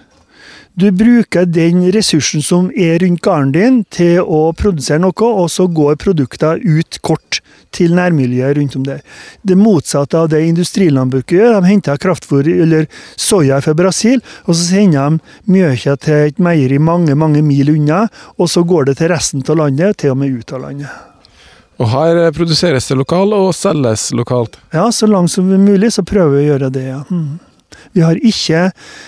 Du 0.77 0.91
bruker 0.91 1.47
den 1.49 1.87
ressursen 1.89 2.43
som 2.45 2.67
er 2.77 2.99
rundt 3.01 3.23
gården 3.25 3.51
din 3.55 3.77
til 3.89 4.19
å 4.21 4.51
produsere 4.53 5.01
noe, 5.01 5.25
og 5.25 5.47
så 5.49 5.65
går 5.65 5.95
produktene 6.03 6.61
ut 6.61 6.99
kort 7.01 7.39
til 7.73 7.95
nærmiljøet 7.97 8.59
rundt 8.59 8.75
om 8.77 8.83
der. 8.85 8.99
Det 9.41 9.57
motsatte 9.57 10.19
av 10.21 10.29
det 10.29 10.43
industrilandbruket 10.45 11.33
gjør. 11.39 11.55
De 11.55 11.71
henter 11.71 11.97
kraftfôr 12.03 12.45
eller 12.45 12.85
soya 13.17 13.57
fra 13.65 13.73
Brasil, 13.73 14.21
og 14.45 14.53
så 14.53 14.67
sender 14.67 15.17
de 15.17 15.55
mjøkja 15.57 15.97
til 16.05 16.29
et 16.29 16.45
meieri 16.45 16.77
mange 16.77 17.17
mange 17.17 17.41
mil 17.41 17.73
unna, 17.73 18.03
og 18.37 18.53
så 18.53 18.61
går 18.61 18.91
det 18.91 18.99
til 19.01 19.09
resten 19.15 19.41
av 19.49 19.57
landet, 19.63 19.97
til 19.97 20.13
og 20.13 20.21
med 20.21 20.37
ut 20.37 20.53
av 20.53 20.61
landet. 20.67 20.93
Og 21.81 21.89
her 21.89 22.21
produseres 22.37 22.85
det 22.89 23.01
lokalt 23.01 23.33
og 23.33 23.49
selges 23.57 24.11
lokalt. 24.13 24.61
Ja, 24.73 24.91
så 24.93 25.09
langt 25.09 25.33
som 25.33 25.49
mulig 25.49 25.89
så 25.97 26.05
prøver 26.05 26.37
vi 26.37 26.45
å 26.45 26.49
gjøre 26.51 26.73
det, 26.73 26.87
ja. 26.93 27.03
Mm. 27.09 27.39
Vi, 27.95 28.03
ikke, 28.29 28.63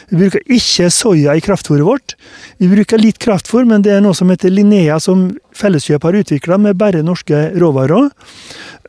vi 0.10 0.20
bruker 0.24 0.54
ikke 0.56 0.90
soya 0.94 1.36
i 1.38 1.44
kraftfôret 1.44 1.86
vårt. 1.86 2.16
Vi 2.62 2.70
bruker 2.72 3.02
litt 3.02 3.20
kraftfôr, 3.22 3.68
men 3.70 3.84
det 3.86 3.96
er 3.96 4.04
noe 4.06 4.18
som 4.18 4.32
heter 4.32 4.54
Linnea, 4.54 5.00
som 5.04 5.28
Felleskjøp 5.58 6.08
har 6.08 6.20
utvikla 6.22 6.60
med 6.62 6.80
bare 6.80 7.04
norske 7.06 7.50
råvarer. 7.60 8.10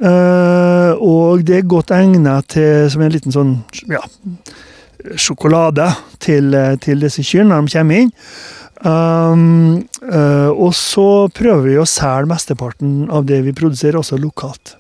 Uh, 0.00 0.93
og 0.97 1.45
det 1.49 1.61
er 1.61 1.69
godt 1.69 1.93
egnet 1.93 2.55
til 2.55 2.89
som 2.93 3.05
en 3.05 3.12
liten 3.12 3.35
sånn 3.35 3.59
ja, 3.91 4.00
sjokolade 5.21 5.91
til, 6.23 6.55
til 6.81 7.05
disse 7.05 7.25
kyrne 7.27 7.53
når 7.53 7.69
de 7.69 7.77
kommer 7.77 8.05
inn. 8.05 8.15
Um, 8.81 9.83
uh, 10.09 10.49
og 10.57 10.73
så 10.73 11.29
prøver 11.37 11.67
vi 11.69 11.81
å 11.81 11.89
selge 11.89 12.31
mesteparten 12.31 13.11
av 13.12 13.27
det 13.29 13.43
vi 13.45 13.53
produserer, 13.57 14.00
også 14.00 14.17
lokalt. 14.21 14.79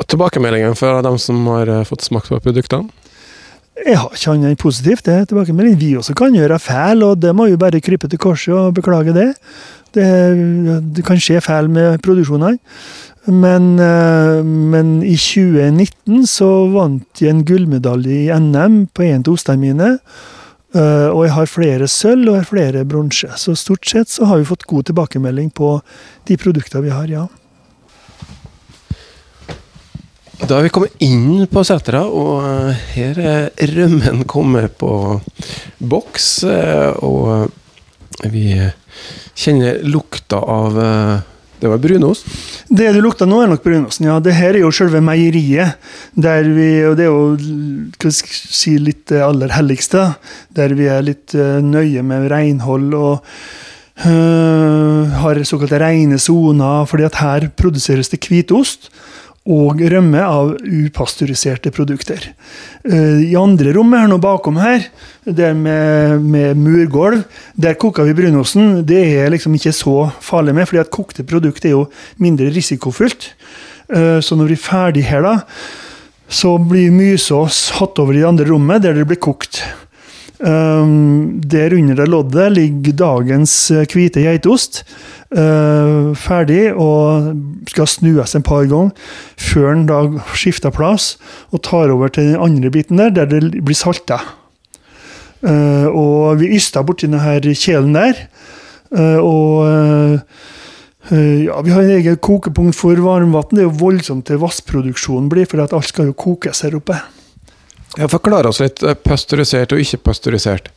Og 0.00 0.08
Tilbakemeldingen 0.08 0.74
fra 0.78 1.02
dem 1.04 1.18
som 1.20 1.44
har 1.52 1.68
eh, 1.70 1.84
fått 1.86 2.02
smakt 2.02 2.32
på 2.32 2.40
produktene? 2.42 2.88
Jeg 3.80 3.96
har 3.96 4.12
ikke 4.12 4.34
annet 4.34 4.52
enn 4.52 4.58
positivt. 4.60 5.04
det 5.04 5.28
tilbakemelding. 5.28 5.78
Vi 5.80 5.96
også 5.96 6.14
kan 6.14 6.34
gjøre 6.34 6.58
feil, 6.60 7.02
og 7.02 7.20
det 7.22 7.32
må 7.34 7.48
jo 7.48 7.56
bare 7.56 7.80
krype 7.80 8.08
til 8.08 8.18
korset 8.18 8.52
og 8.54 8.74
beklage 8.74 9.14
det. 9.16 9.32
Det, 9.94 10.04
det 10.96 11.04
kan 11.04 11.20
skje 11.20 11.40
feil 11.40 11.70
med 11.72 12.02
produksjonene. 12.04 12.58
Men, 13.26 13.78
uh, 13.78 14.42
men, 14.44 15.02
i 15.06 15.14
2019 15.14 16.26
så 16.26 16.48
vant 16.74 17.22
jeg 17.22 17.30
en 17.30 17.44
gullmedalje 17.46 18.24
i 18.24 18.30
NM 18.34 18.88
på 18.92 19.06
en 19.06 19.22
av 19.22 19.34
ostene 19.36 19.62
mine. 19.62 19.90
Uh, 20.72 21.12
og 21.12 21.26
jeg 21.26 21.34
har 21.36 21.52
flere 21.52 21.88
sølv 21.88 22.28
og 22.28 22.34
jeg 22.34 22.42
har 22.42 22.50
flere 22.50 22.84
bronse. 22.88 23.28
Så 23.38 23.54
stort 23.56 23.86
sett 23.88 24.10
så 24.10 24.26
har 24.28 24.40
vi 24.40 24.48
fått 24.48 24.66
god 24.68 24.90
tilbakemelding 24.90 25.52
på 25.54 25.78
de 26.28 26.38
produktene 26.40 26.84
vi 26.88 26.92
har, 26.92 27.08
ja. 27.08 27.28
Da 30.42 30.56
er 30.58 30.64
vi 30.66 30.70
kommet 30.74 31.02
inn 31.04 31.44
på 31.46 31.62
setra, 31.62 32.00
og 32.02 32.42
eh, 32.42 32.80
her 32.96 33.18
er 33.22 33.74
rømmen 33.76 34.24
kommet 34.26 34.74
på 34.80 34.90
boks. 35.78 36.26
Eh, 36.50 36.96
og 37.06 38.26
vi 38.32 38.48
kjenner 39.38 39.78
lukta 39.86 40.40
av 40.42 40.80
det 41.62 41.70
var 41.70 41.78
brunost? 41.78 42.26
Det 42.66 42.88
du 42.90 42.98
lukter 43.04 43.28
nå, 43.30 43.38
er 43.38 43.52
nok 43.52 43.62
brunosten. 43.62 44.08
ja. 44.08 44.16
Det 44.18 44.34
her 44.34 44.56
er 44.56 44.64
jo 44.64 44.72
selve 44.74 44.98
meieriet. 44.98 45.78
Der 46.18 46.42
vi, 46.50 46.68
og 46.88 46.96
Det 46.98 47.06
er 47.06 47.12
jo 47.12 48.10
si, 48.10 48.74
litt 48.82 49.06
det 49.12 49.22
aller 49.22 49.54
helligste. 49.54 50.08
Der 50.50 50.74
vi 50.74 50.90
er 50.90 51.06
litt 51.06 51.36
nøye 51.38 52.02
med 52.02 52.26
renhold 52.34 52.90
og 52.98 53.22
uh, 54.02 55.06
har 55.22 55.44
såkalte 55.46 55.78
rene 55.78 56.18
soner. 56.18 56.82
fordi 56.84 57.06
at 57.06 57.22
her 57.22 57.48
produseres 57.54 58.10
det 58.10 58.24
hvitost 58.26 58.90
og 59.42 59.80
rømme 59.90 60.22
av 60.22 60.52
upasteuriserte 60.62 61.72
produkter. 61.74 62.28
Eh, 62.86 63.24
I 63.26 63.34
andre 63.38 63.72
rommet 63.74 64.04
her 64.04 64.10
nå 64.12 64.20
bakom 64.22 64.60
her, 64.62 64.86
der 65.26 65.56
med, 65.58 66.22
med 66.22 66.60
murgulv, 66.62 67.24
der 67.58 67.74
koker 67.74 68.06
vi 68.06 68.14
brunosten. 68.14 68.84
Det 68.86 69.02
er 69.18 69.32
liksom 69.34 69.56
ikke 69.58 69.74
så 69.74 69.96
farlig 70.22 70.54
med, 70.54 70.68
fordi 70.70 70.84
at 70.84 70.94
kokte 70.94 71.26
produkt 71.26 71.66
er 71.66 71.74
jo 71.74 71.88
mindre 72.22 72.52
risikofullt. 72.54 73.32
Eh, 73.90 74.18
så 74.22 74.38
når 74.38 74.52
vi 74.52 74.58
er 74.60 74.66
ferdig 74.68 75.06
her, 75.10 75.26
da, 75.26 75.40
så 76.32 76.54
blir 76.62 76.94
mysås 76.94 77.72
hatt 77.80 77.98
over 77.98 78.14
i 78.14 78.22
det 78.22 78.28
andre 78.30 78.46
rommet, 78.48 78.84
der 78.86 78.94
det 78.94 79.08
blir 79.10 79.20
kokt. 79.22 79.64
Um, 80.42 81.38
der 81.38 81.70
under 81.76 82.00
det 82.00 82.08
loddet 82.10 82.48
ligger 82.50 82.96
dagens 82.98 83.52
hvite 83.92 84.24
geitost. 84.24 84.80
Uh, 85.30 86.01
ferdig 86.18 86.72
og 86.72 87.32
skal 87.70 87.88
snues 87.90 88.34
en 88.36 88.44
par 88.46 88.66
ganger 88.70 88.92
før 89.40 89.74
den 89.74 89.86
da 89.90 90.00
skifter 90.38 90.74
plass 90.74 91.16
og 91.50 91.62
tar 91.66 91.92
over 91.92 92.12
til 92.12 92.32
den 92.32 92.40
andre 92.42 92.72
biten 92.74 93.00
der, 93.00 93.12
der 93.14 93.28
det 93.30 93.64
blir 93.64 93.78
salta. 93.78 94.20
Uh, 95.42 95.88
og 95.90 96.38
vi 96.38 96.52
yster 96.54 96.84
borti 96.86 97.08
denne 97.10 97.54
kjelen 97.58 97.96
der. 97.96 98.26
Uh, 98.92 99.18
og 99.18 100.28
ja, 101.10 101.56
Vi 101.66 101.72
har 101.74 101.82
en 101.82 101.96
egen 101.96 102.16
kokepunkt 102.22 102.76
for 102.78 102.94
varmvann. 102.94 103.50
Det 103.50 103.64
er 103.64 103.66
jo 103.66 103.74
voldsomt 103.80 104.28
til 104.28 104.38
vassproduksjonen 104.38 105.26
blir, 105.28 105.48
for 105.50 105.58
alt 105.58 105.88
skal 105.88 106.12
jo 106.12 106.14
kokes 106.14 106.62
her 106.62 106.76
oppe. 106.78 106.94
Forklar 108.08 108.46
oss 108.48 108.62
litt 108.62 108.80
pasteurisert 109.02 109.74
og 109.74 109.82
ikke 109.82 109.98
pasteurisert. 110.06 110.70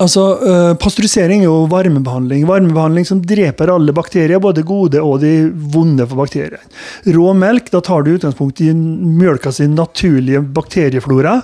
Altså, 0.00 0.22
uh, 0.40 0.72
Pasteurisering 0.80 1.42
er 1.42 1.50
jo 1.50 1.66
varmebehandling. 1.68 2.46
Varmebehandling 2.48 3.04
som 3.08 3.20
dreper 3.20 3.72
alle 3.72 3.92
bakterier, 3.96 4.40
både 4.40 4.64
gode 4.66 5.02
og 5.04 5.18
de 5.20 5.50
vonde 5.74 6.06
for 6.08 6.22
bakterier. 6.22 6.62
Rå 7.04 7.34
melk, 7.36 7.68
da 7.72 7.82
tar 7.84 8.06
du 8.06 8.14
utgangspunkt 8.14 8.62
i 8.64 8.70
mjølka 8.72 9.52
sin 9.52 9.76
naturlige 9.76 10.40
bakterieflora, 10.56 11.36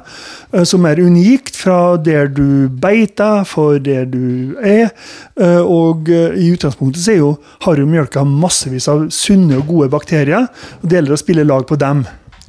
uh, 0.55 0.65
som 0.65 0.89
er 0.89 1.03
unikt 1.05 1.59
fra 1.61 1.97
der 2.01 2.33
du 2.33 2.69
beiter, 2.73 3.45
for 3.49 3.81
der 3.83 4.09
du 4.09 4.57
er. 4.65 4.89
Uh, 5.37 5.61
og 5.61 6.09
i 6.09 6.49
utgangspunktet 6.55 7.05
så 7.05 7.17
jo, 7.19 7.33
har 7.67 7.81
jo 7.81 7.89
mjølka 7.89 8.25
massevis 8.25 8.89
av 8.93 9.09
sunne 9.13 9.61
og 9.61 9.69
gode 9.69 9.93
bakterier, 9.93 10.49
og 10.81 10.89
det 10.89 11.01
gjelder 11.01 11.17
å 11.17 11.21
spille 11.21 11.49
lag 11.49 11.69
på 11.69 11.77
dem. 11.81 12.07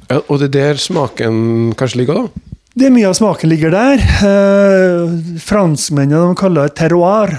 Ja, 0.08 0.22
og 0.24 0.38
det 0.40 0.48
er 0.48 0.56
der 0.72 0.80
smaken 0.80 1.74
kanskje 1.76 2.00
ligger, 2.00 2.24
da? 2.24 2.47
Det 2.78 2.86
er 2.86 2.92
Mye 2.94 3.08
av 3.08 3.16
smaken 3.18 3.50
ligger 3.50 3.72
der. 3.74 4.02
Eh, 4.22 5.14
franskmennene 5.42 6.36
kaller 6.38 6.68
det 6.68 6.76
terroir. 6.78 7.32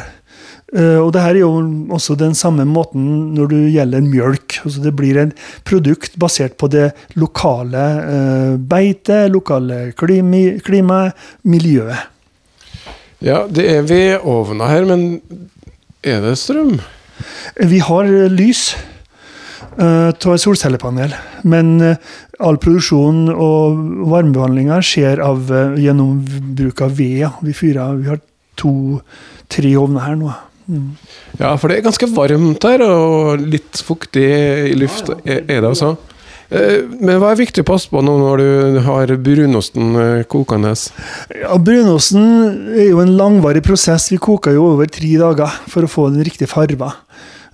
Eh, 0.73 0.97
og 0.99 1.13
det 1.15 1.21
her 1.23 1.37
er 1.37 1.45
jo 1.45 1.61
også 1.95 2.17
den 2.19 2.35
samme 2.35 2.65
måten 2.67 3.05
når 3.37 3.47
det 3.53 3.61
gjelder 3.77 4.03
mjølk. 4.03 4.57
Altså 4.65 4.83
det 4.83 4.91
blir 4.99 5.21
et 5.21 5.45
produkt 5.69 6.17
basert 6.19 6.57
på 6.59 6.67
det 6.73 6.89
lokale 7.15 7.85
eh, 8.01 8.57
beitet, 8.59 9.31
lokale 9.31 9.93
klimaet, 9.95 10.59
klima, 10.67 10.99
miljøet. 11.47 12.09
Ja, 13.23 13.45
det 13.47 13.69
er 13.77 13.87
vedovner 13.87 14.73
her, 14.73 14.89
men 14.91 15.21
er 16.03 16.19
det 16.25 16.35
strøm? 16.41 16.81
Vi 17.63 17.79
har 17.87 18.11
lys 18.33 18.73
av 19.79 20.33
et 20.35 20.43
solcellepanel. 20.43 21.13
Men 21.47 21.97
all 22.39 22.59
produksjon 22.61 23.27
og 23.33 23.79
varmebehandlinga 24.09 24.79
skjer 24.85 25.21
av, 25.23 25.49
eh, 25.51 25.79
gjennom 25.83 26.19
bruk 26.55 26.81
av 26.81 26.95
ved. 26.97 27.27
Vi, 27.43 27.53
fyrer, 27.53 27.97
vi 27.99 28.09
har 28.09 28.21
to-tre 28.59 29.75
ovner 29.79 30.05
her 30.05 30.15
nå. 30.19 30.35
Mm. 30.69 30.91
Ja, 31.39 31.55
for 31.57 31.67
det 31.67 31.79
er 31.79 31.87
ganske 31.87 32.07
varmt 32.13 32.63
her, 32.63 32.83
og 32.85 33.41
litt 33.41 33.81
fuktig 33.83 34.29
i 34.69 34.77
luft 34.77 35.09
er 35.25 35.65
det. 35.65 35.73
Eh, 36.49 36.85
men 37.01 37.19
hva 37.21 37.33
er 37.33 37.41
viktig 37.41 37.65
å 37.65 37.67
passe 37.67 37.89
på 37.91 38.01
nå 38.01 38.15
når 38.21 38.41
du 38.41 38.79
har 38.85 39.11
brunosten 39.21 39.91
eh, 39.99 40.23
kokende? 40.29 40.71
Ja, 41.41 41.57
Brunosten 41.57 42.71
er 42.73 42.89
jo 42.89 43.03
en 43.03 43.17
langvarig 43.19 43.65
prosess. 43.65 44.11
Vi 44.13 44.21
koker 44.21 44.55
jo 44.55 44.71
over 44.75 44.89
tre 44.89 45.11
dager 45.19 45.59
for 45.67 45.85
å 45.85 45.91
få 45.91 46.09
den 46.13 46.23
riktige 46.25 46.49
farga. 46.49 46.93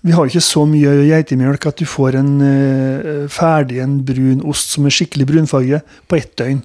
Vi 0.06 0.14
har 0.14 0.28
ikke 0.30 0.42
så 0.44 0.68
mye 0.70 0.92
geitemjølk 1.08 1.64
at 1.66 1.80
du 1.82 1.88
får 1.90 2.20
en 2.20 2.34
uh, 2.38 3.24
ferdig 3.32 3.80
en 3.82 3.96
brun 4.06 4.44
ost 4.46 4.76
som 4.76 4.86
er 4.86 4.94
skikkelig 4.94 5.26
brunfarge 5.32 5.80
på 6.06 6.20
ett 6.20 6.36
døgn. 6.38 6.60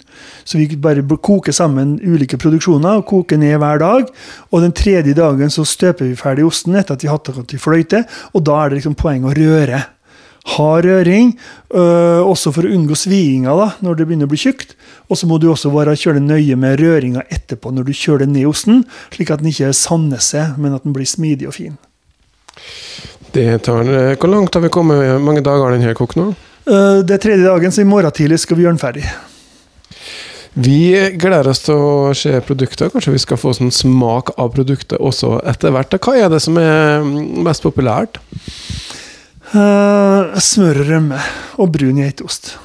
Så 0.45 0.61
vi 0.61 0.67
bare 0.77 1.01
koker 1.17 1.57
sammen 1.57 1.95
ulike 2.05 2.37
produksjoner 2.41 3.01
og 3.01 3.07
koker 3.09 3.41
ned 3.41 3.57
hver 3.63 3.81
dag. 3.81 4.11
Og 4.53 4.67
den 4.67 4.77
tredje 4.77 5.17
dagen 5.17 5.53
så 5.53 5.65
støper 5.65 6.11
vi 6.11 6.21
ferdig 6.21 6.45
osten 6.45 6.77
etter 6.77 6.99
at 6.99 7.07
vi 7.07 7.09
har 7.09 7.17
hatt 7.17 7.33
den 7.33 7.49
til 7.49 7.65
fløyte. 7.65 8.05
Og 8.37 8.45
da 8.45 8.61
er 8.61 8.69
det 8.69 8.83
liksom 8.83 8.99
poeng 9.01 9.25
å 9.25 9.33
røre. 9.33 9.81
Hard 10.57 10.85
røring, 10.85 11.35
øh, 11.77 12.21
også 12.25 12.53
for 12.53 12.65
å 12.65 12.77
unngå 12.77 12.97
sviinga 12.97 13.57
da, 13.57 13.73
når 13.85 13.97
det 13.97 14.07
begynner 14.09 14.29
å 14.29 14.33
bli 14.33 14.41
tjukt. 14.41 14.77
Og 15.09 15.17
så 15.17 15.29
må 15.29 15.41
du 15.41 15.49
også 15.49 15.73
være 15.73 15.97
kjøre 15.97 16.21
nøye 16.21 16.57
med 16.61 16.81
røringa 16.81 17.25
etterpå 17.33 17.73
når 17.73 17.89
du 17.89 17.97
kjøler 17.97 18.29
ned 18.29 18.49
osten, 18.53 18.85
slik 19.15 19.33
at 19.33 19.41
den 19.41 19.53
ikke 19.53 19.73
sanner 19.77 20.21
seg, 20.25 20.57
men 20.61 20.77
at 20.77 20.85
den 20.85 20.97
blir 20.97 21.09
smidig 21.09 21.49
og 21.49 21.57
fin. 21.57 21.81
Det 23.33 23.63
tar, 23.63 23.85
Hvor 24.19 24.29
langt 24.29 24.55
har 24.55 24.63
vi 24.65 24.69
kommet? 24.69 24.97
Hvor 24.97 25.19
mange 25.23 25.43
dager 25.47 25.69
har 25.69 25.77
den 25.77 25.95
kokt 25.95 26.19
nå? 26.19 26.33
Eh, 26.67 27.03
det 27.07 27.17
er 27.17 27.23
tredje 27.23 27.47
dagen, 27.47 27.73
så 27.73 27.83
i 27.83 27.89
morgen 27.89 28.15
tidlig 28.15 28.41
skal 28.43 28.59
vi 28.59 28.67
gjøre 28.67 28.77
den 28.77 28.83
ferdig. 28.83 29.05
Vi 30.59 30.93
gleder 31.15 31.47
oss 31.53 31.63
til 31.63 31.79
å 31.79 32.15
se 32.17 32.33
produkter. 32.43 32.91
Kanskje 32.91 33.15
vi 33.15 33.23
skal 33.23 33.39
få 33.39 33.53
sånn 33.55 33.71
smak 33.75 34.33
av 34.35 34.51
produktet 34.57 34.99
også 34.99 35.39
etter 35.47 35.75
hvert. 35.75 35.95
Hva 36.03 36.17
er 36.19 36.33
det 36.33 36.41
som 36.43 36.59
er 36.59 37.07
mest 37.47 37.63
populært? 37.63 38.19
Uh, 39.51 40.35
smør 40.39 40.83
og 40.83 40.91
rømme 40.91 41.21
og 41.63 41.71
brun 41.75 42.03
geitost. 42.03 42.57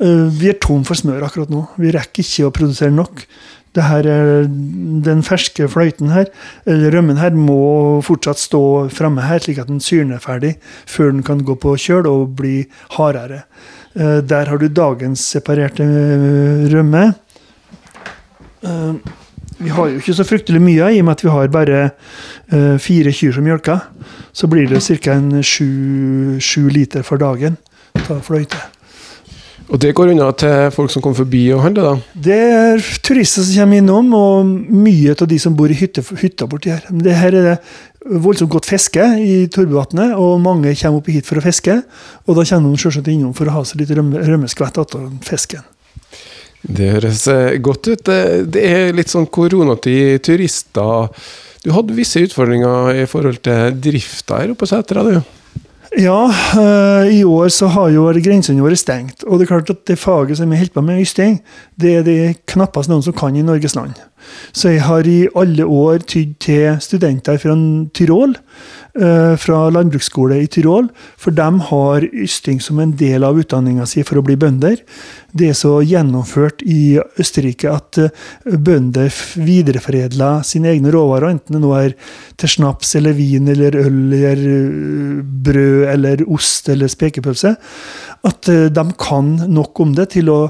Uh, 0.00 0.28
vi 0.28 0.52
er 0.52 0.60
tom 0.60 0.84
for 0.88 1.00
smør 1.00 1.24
akkurat 1.26 1.52
nå. 1.52 1.64
Vi 1.80 1.92
rekker 1.96 2.24
ikke 2.24 2.48
å 2.48 2.54
produsere 2.54 2.92
nok 2.94 3.24
her, 3.84 4.06
den 5.04 5.22
ferske 5.26 5.68
fløyten 5.70 6.12
her, 6.12 6.30
eller 6.66 6.94
rømmen 6.96 7.20
her, 7.20 7.36
må 7.36 8.00
fortsatt 8.06 8.40
stå 8.42 8.62
framme 8.94 9.26
her, 9.26 9.42
slik 9.44 9.58
at 9.62 9.70
den 9.70 9.82
syrner 9.82 10.22
ferdig 10.22 10.56
før 10.88 11.12
den 11.12 11.22
kan 11.26 11.44
gå 11.46 11.58
på 11.60 11.76
kjøl 11.78 12.08
og 12.10 12.36
bli 12.38 12.62
hardere. 12.96 13.44
Eh, 13.98 14.18
der 14.22 14.50
har 14.50 14.58
du 14.58 14.68
dagens 14.68 15.20
separerte 15.34 15.82
eh, 15.82 16.66
rømme. 16.74 17.14
Eh, 18.62 18.92
Vi 19.58 19.72
har 19.74 19.88
jo 19.90 19.98
ikke 19.98 20.14
så 20.14 20.22
fryktelig 20.22 20.60
mye, 20.62 20.86
i 20.94 21.00
og 21.00 21.04
med 21.08 21.16
at 21.16 21.24
vi 21.24 21.30
har 21.34 21.48
bare 21.50 21.90
fire 22.78 23.10
kyr 23.10 23.32
som 23.34 23.42
mjølker. 23.42 23.80
Så 24.32 24.46
blir 24.46 24.68
det 24.70 24.84
ca. 25.02 25.16
sju, 25.42 26.68
liter 26.70 27.02
for 27.02 27.18
dagen 27.18 27.56
av 27.98 28.20
fløyte. 28.22 28.77
Og 29.68 29.76
det 29.82 29.90
går 29.96 30.14
unna 30.14 30.30
til 30.38 30.70
folk 30.72 30.92
som 30.92 31.02
kommer 31.04 31.18
forbi 31.18 31.42
og 31.52 31.60
handler, 31.60 31.90
da? 31.90 32.20
Det 32.28 32.36
er 32.56 32.84
turister 33.04 33.44
som 33.44 33.60
kommer 33.60 33.82
innom, 33.82 34.12
og 34.16 34.52
mye 34.72 35.12
av 35.12 35.28
de 35.28 35.38
som 35.42 35.56
bor 35.56 35.68
i 35.68 35.76
hytte, 35.76 36.04
hytta 36.22 36.48
borti 36.48 36.72
her. 36.72 36.86
Det 36.88 37.16
her 37.18 37.36
er 37.36 37.48
det 37.50 37.56
voldsomt 38.24 38.52
godt 38.54 38.68
fiske 38.68 39.04
i 39.20 39.42
Torbuvatnet, 39.52 40.14
og 40.16 40.40
mange 40.40 40.72
kommer 40.80 41.02
opp 41.02 41.10
hit 41.12 41.28
for 41.28 41.40
å 41.40 41.44
fiske. 41.44 41.82
Og 42.24 42.38
da 42.38 42.46
kommer 42.48 42.72
de 42.72 42.80
selvsagt 42.80 43.12
innom 43.12 43.34
for 43.36 43.50
å 43.50 43.58
ha 43.58 43.64
seg 43.68 43.82
litt 43.82 43.92
rømme, 43.98 44.24
rømmeskvett 44.24 44.80
etter 44.80 45.10
fisken. 45.28 45.66
Det 46.64 46.88
høres 46.96 47.26
eh, 47.30 47.58
godt 47.62 47.92
ut. 47.92 48.08
Det 48.48 48.64
er 48.64 48.96
litt 48.96 49.12
sånn 49.12 49.28
koronatid, 49.30 50.22
turister. 50.24 51.12
Du 51.64 51.74
hadde 51.76 51.96
visse 51.96 52.22
utfordringer 52.24 53.02
i 53.02 53.04
forhold 53.10 53.42
til 53.44 53.76
drifta 53.84 54.40
her 54.40 54.54
oppe 54.54 54.64
på 54.64 54.72
Sætra, 54.72 55.04
du? 55.04 55.37
Ja, 55.96 56.28
uh, 56.28 57.08
i 57.08 57.22
år 57.24 57.48
så 57.48 57.70
har 57.72 57.88
jo 57.94 58.10
grensene 58.20 58.64
våre 58.64 58.76
stengt. 58.76 59.24
Og 59.24 59.38
det 59.38 59.46
er 59.46 59.54
klart 59.54 59.70
at 59.72 59.86
det 59.88 59.98
faget 59.98 60.36
som 60.36 60.52
jeg 60.52 60.60
holder 60.60 60.74
på 60.74 60.84
med, 60.84 61.00
ysting, 61.00 61.38
det 61.80 61.94
er 61.96 62.04
det 62.04 62.18
knappest 62.50 62.92
noen 62.92 63.04
som 63.04 63.16
kan 63.16 63.36
i 63.36 63.44
Norges 63.44 63.76
land. 63.78 63.96
Så 64.52 64.74
jeg 64.74 64.84
har 64.86 65.08
i 65.08 65.28
alle 65.38 65.64
år 65.64 66.04
tydd 66.08 66.36
til 66.44 66.78
studenter 66.84 67.38
fra 67.42 67.56
Tyrol 67.94 68.36
Eh, 68.98 69.36
fra 69.38 69.68
landbruksskole 69.70 70.40
i 70.42 70.46
Tyrol, 70.50 70.88
for 71.20 71.30
de 71.30 71.46
har 71.68 72.04
ysting 72.08 72.56
som 72.58 72.80
en 72.82 72.96
del 72.98 73.22
av 73.22 73.36
utdanninga 73.38 73.84
si 73.86 74.02
for 74.02 74.18
å 74.18 74.24
bli 74.26 74.34
bønder. 74.40 74.80
Det 75.30 75.52
er 75.52 75.54
så 75.54 75.76
gjennomført 75.86 76.64
i 76.66 76.96
Østerrike 77.20 77.70
at 77.70 78.00
eh, 78.02 78.56
bønder 78.58 79.12
videreforedler 79.38 80.42
sine 80.42 80.72
egne 80.72 80.90
råvarer, 80.90 81.36
enten 81.36 81.54
det 81.54 81.62
nå 81.62 81.70
er 81.78 81.94
til 82.40 82.50
snaps 82.56 82.96
eller 82.98 83.14
vin 83.14 83.46
eller 83.52 83.76
øl 83.84 84.00
eller 84.16 84.42
eh, 84.56 85.22
brød 85.46 85.86
eller 85.92 86.24
ost 86.26 86.72
eller 86.72 86.90
spekepølse, 86.90 87.54
at 88.26 88.50
de 88.74 88.84
kan 88.98 89.30
nok 89.46 89.78
om 89.84 89.92
det 89.94 90.08
til 90.16 90.32
å, 90.32 90.40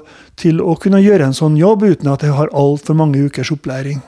til 0.40 0.62
å 0.64 0.78
kunne 0.80 1.02
gjøre 1.04 1.26
en 1.28 1.36
sånn 1.36 1.58
jobb 1.60 1.84
uten 1.84 2.08
at 2.14 2.24
de 2.24 2.32
har 2.32 2.48
altfor 2.56 2.96
mange 2.96 3.20
ukers 3.28 3.52
opplæring. 3.58 4.00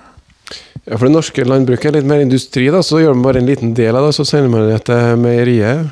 Ja, 0.87 0.97
For 0.97 1.07
det 1.07 1.15
norske 1.15 1.45
landbruket 1.45 1.91
er 1.91 2.01
litt 2.01 2.09
mer 2.09 2.23
industri, 2.25 2.67
da, 2.73 2.81
så 2.83 3.03
gjør 3.03 3.15
man 3.15 3.27
bare 3.29 3.43
en 3.43 3.51
liten 3.51 3.75
del 3.77 3.97
av 3.97 4.09
det, 4.09 4.17
så 4.17 4.27
sender 4.27 4.51
man 4.53 4.71
det 4.71 4.83
til 4.89 5.21
meieriet? 5.21 5.91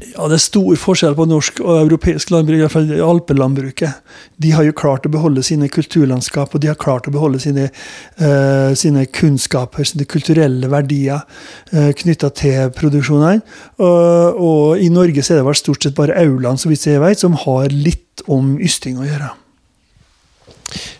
Ja, 0.00 0.26
Det 0.28 0.36
er 0.36 0.42
stor 0.42 0.76
forskjell 0.80 1.14
på 1.16 1.26
norsk 1.28 1.60
og 1.60 1.78
europeisk 1.82 2.30
landbruk, 2.32 2.58
i 2.58 2.64
hvert 2.64 2.72
fall 2.72 2.90
alpelandbruket. 3.06 4.00
De 4.40 4.50
har 4.56 4.64
jo 4.64 4.74
klart 4.76 5.06
å 5.06 5.12
beholde 5.12 5.44
sine 5.44 5.68
kulturlandskap, 5.72 6.54
og 6.54 6.62
de 6.62 6.70
har 6.72 6.78
klart 6.80 7.08
å 7.08 7.12
beholde 7.14 7.40
sine, 7.40 7.68
uh, 8.20 8.72
sine 8.76 9.06
kunnskaper, 9.06 9.84
sine 9.88 10.08
kulturelle 10.08 10.70
verdier 10.72 11.22
uh, 11.22 11.86
eh, 11.86 11.92
knytta 11.96 12.32
til 12.36 12.72
produksjonene. 12.76 13.44
Uh, 13.80 14.32
og 14.32 14.82
i 14.82 14.90
Norge 14.92 15.22
så 15.22 15.34
er 15.34 15.42
det 15.42 15.48
vel 15.48 15.60
stort 15.60 15.84
sett 15.84 15.96
bare 15.96 16.16
jeg 16.16 17.00
vet, 17.00 17.20
som 17.20 17.36
har 17.46 17.72
litt 17.72 18.24
om 18.32 18.56
ysting 18.60 19.00
å 19.00 19.06
gjøre. 19.06 19.34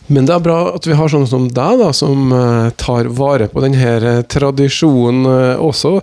Men 0.07 0.27
det 0.27 0.37
er 0.37 0.43
bra 0.45 0.57
at 0.77 0.87
vi 0.87 0.95
har 0.95 1.11
sånne 1.11 1.29
som 1.31 1.49
deg, 1.51 1.81
da, 1.81 1.91
som 1.97 2.31
uh, 2.31 2.69
tar 2.79 3.09
vare 3.17 3.49
på 3.51 3.63
denne 3.65 3.95
uh, 4.03 4.23
tradisjonen 4.31 5.27
uh, 5.27 5.63
også. 5.63 5.97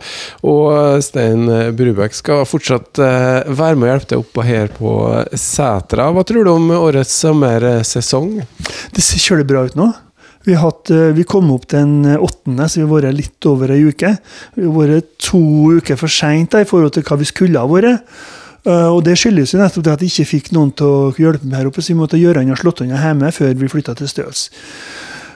Og 0.49 1.03
Stein 1.05 1.47
Brubekk 1.77 2.15
skal 2.17 2.43
fortsatt 2.47 2.99
være 2.99 3.77
med 3.77 3.87
og 3.87 3.91
hjelpe 3.93 4.09
deg 4.11 4.23
oppå 4.23 4.45
her 4.45 4.71
på 4.75 4.93
Sætra. 5.39 6.09
Hva 6.13 6.25
tror 6.27 6.45
du 6.45 6.51
om 6.53 6.71
årets 6.75 7.13
sommersesong? 7.23 8.35
Det 8.93 9.03
ser 9.03 9.23
kjølig 9.23 9.47
bra 9.49 9.63
ut 9.67 9.79
nå. 9.79 9.89
Vi, 10.43 10.57
hatt, 10.59 10.91
vi, 11.15 11.23
kom 11.23 11.53
opp 11.55 11.69
den 11.71 12.01
åttende, 12.03 12.67
så 12.67 12.81
vi 12.81 12.83
har 12.83 12.91
vært 12.97 13.15
litt 13.15 13.47
over 13.47 13.71
ei 13.71 13.85
uke. 13.87 14.09
Vi 14.57 14.65
har 14.67 14.75
vært 14.75 15.13
to 15.23 15.43
uker 15.79 15.99
for 15.99 16.11
seint 16.11 16.57
i 16.59 16.67
forhold 16.67 16.97
til 16.97 17.05
hva 17.07 17.19
vi 17.21 17.29
skulle 17.29 17.63
ha 17.63 17.69
vært. 17.71 18.03
Uh, 18.63 18.95
og 18.95 19.01
Det 19.03 19.17
skyldes 19.19 19.51
jo 19.51 19.59
nettopp 19.59 19.83
det 19.83 19.93
at 19.97 20.03
jeg 20.03 20.13
ikke 20.13 20.31
fikk 20.37 20.53
noen 20.55 20.71
til 20.71 20.87
å 20.87 21.07
hjelpe 21.19 21.47
meg 21.47 21.59
her 21.59 21.67
oppe, 21.67 21.83
så 21.83 21.91
vi 21.91 21.99
måtte 21.99 22.19
gjøre 22.19 22.45
unna 22.45 22.55
Slåttonna 22.55 23.01
hjemme 23.01 23.31
før 23.35 23.57
vi 23.59 23.71
flytta 23.71 23.95
til 23.99 24.07
Støls. 24.07 24.45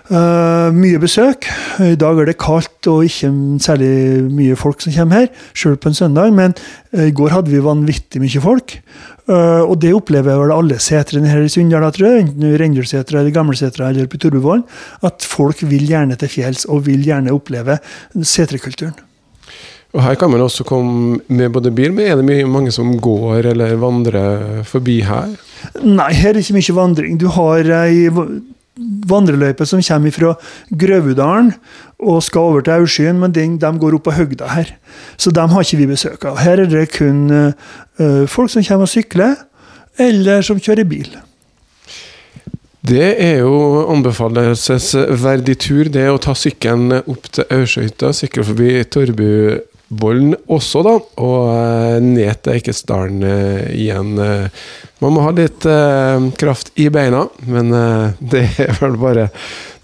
Uh, 0.07 0.71
mye 0.71 0.95
besøk. 1.03 1.49
I 1.83 1.97
dag 1.99 2.21
er 2.21 2.29
det 2.29 2.37
kaldt 2.39 2.87
og 2.87 3.03
ikke 3.03 3.27
særlig 3.59 3.89
mye 4.31 4.55
folk 4.55 4.79
som 4.79 4.95
kommer 4.95 5.25
her, 5.25 5.41
sjøl 5.51 5.75
på 5.75 5.91
en 5.91 5.97
søndag, 5.97 6.31
men 6.37 6.55
uh, 6.95 7.03
i 7.09 7.11
går 7.11 7.35
hadde 7.35 7.51
vi 7.51 7.59
vanvittig 7.63 8.23
mye 8.23 8.43
folk. 8.43 8.79
og 9.27 9.73
det 9.83 9.89
opplever 9.91 10.37
vel 10.39 10.53
alle 10.55 10.77
setrene 10.79 11.27
her 11.27 11.41
i 11.43 11.49
Sunndal, 11.51 11.83
enten 11.83 12.45
i 12.47 12.53
Rendalsetra 12.55 13.19
eller 13.19 13.33
Gamlesetra 13.35 13.89
eller 13.89 14.07
på 14.07 14.15
Torbuvollen, 14.23 14.63
at 15.03 15.27
folk 15.27 15.65
vil 15.67 15.83
gjerne 15.83 16.15
til 16.15 16.31
fjells 16.31 16.63
og 16.63 16.85
vil 16.85 17.03
gjerne 17.03 17.35
oppleve 17.35 17.75
setrekulturen. 18.23 18.95
Og 19.97 20.03
Her 20.05 20.17
kan 20.19 20.29
man 20.29 20.43
også 20.45 20.63
komme 20.67 21.19
med 21.27 21.49
både 21.49 21.71
bil, 21.73 21.89
men 21.93 22.05
er 22.05 22.19
det 22.19 22.25
mye, 22.27 22.45
mange 22.45 22.71
som 22.71 22.91
går 23.01 23.49
eller 23.53 23.73
vandrer 23.81 24.61
forbi 24.67 24.99
her? 25.01 25.33
Nei, 25.81 26.11
her 26.13 26.29
er 26.29 26.37
det 26.37 26.45
ikke 26.45 26.59
mye 26.59 26.75
vandring. 26.77 27.17
Du 27.17 27.25
har 27.33 27.65
ei 27.79 28.05
vandreløype 29.09 29.65
som 29.65 29.81
kommer 29.81 30.13
fra 30.13 30.35
Grøvudalen 30.69 31.53
og 31.97 32.21
skal 32.21 32.51
over 32.51 32.61
til 32.61 32.75
Aursyn, 32.75 33.17
men 33.17 33.33
de, 33.33 33.47
de, 33.57 33.71
går 33.81 33.97
opp 33.97 34.05
på 34.05 34.13
høgda 34.19 34.51
her. 34.53 34.75
Så 35.17 35.33
dem 35.33 35.49
har 35.49 35.65
ikke 35.65 35.81
vi 35.81 35.89
besøk 35.89 36.27
av. 36.29 36.37
Her 36.43 36.61
er 36.61 36.69
det 36.69 36.91
kun 36.93 37.25
uh, 37.33 38.27
folk 38.29 38.53
som 38.53 38.65
kommer 38.67 38.85
og 38.85 38.93
sykler, 38.93 39.33
eller 39.97 40.45
som 40.45 40.61
kjører 40.61 40.85
bil. 40.85 41.09
Det 42.87 43.07
er 43.19 43.41
jo 43.41 43.87
anbefalelsesverdig 43.91 45.57
tur, 45.59 45.89
det 45.91 46.05
å 46.07 46.19
ta 46.21 46.35
sykkelen 46.37 47.01
opp 47.01 47.25
til 47.33 47.49
Aursøyta, 47.51 48.13
sykle 48.15 48.45
forbi 48.47 48.69
Torbu 48.87 49.31
Vollen 49.87 50.35
også, 50.51 50.81
da. 50.83 50.95
Og 51.23 51.47
eh, 51.53 51.97
ned 52.03 52.43
til 52.43 52.57
Eikesdalen 52.57 53.23
eh, 53.23 53.71
igjen. 53.77 54.13
Eh. 54.19 54.67
Man 55.03 55.15
må 55.15 55.23
ha 55.23 55.31
litt 55.35 55.67
kraft 56.41 56.71
i 56.81 56.87
beina, 56.93 57.27
men 57.45 57.69
det 58.33 58.47
er 58.63 58.73
vel 58.81 58.97
bare 58.99 59.27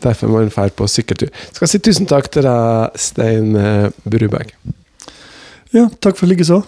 derfor 0.04 0.32
man 0.34 0.50
drar 0.52 0.74
på 0.76 0.88
sykkeltur. 0.89 1.30
Skal 1.54 1.70
si 1.70 1.80
tusen 1.86 2.10
takk 2.10 2.32
til 2.34 2.48
deg, 2.48 2.98
Stein 3.00 3.54
Bruberg. 4.04 4.56
Ja, 5.74 5.86
takk 6.02 6.18
for 6.20 6.30
likeså. 6.30 6.63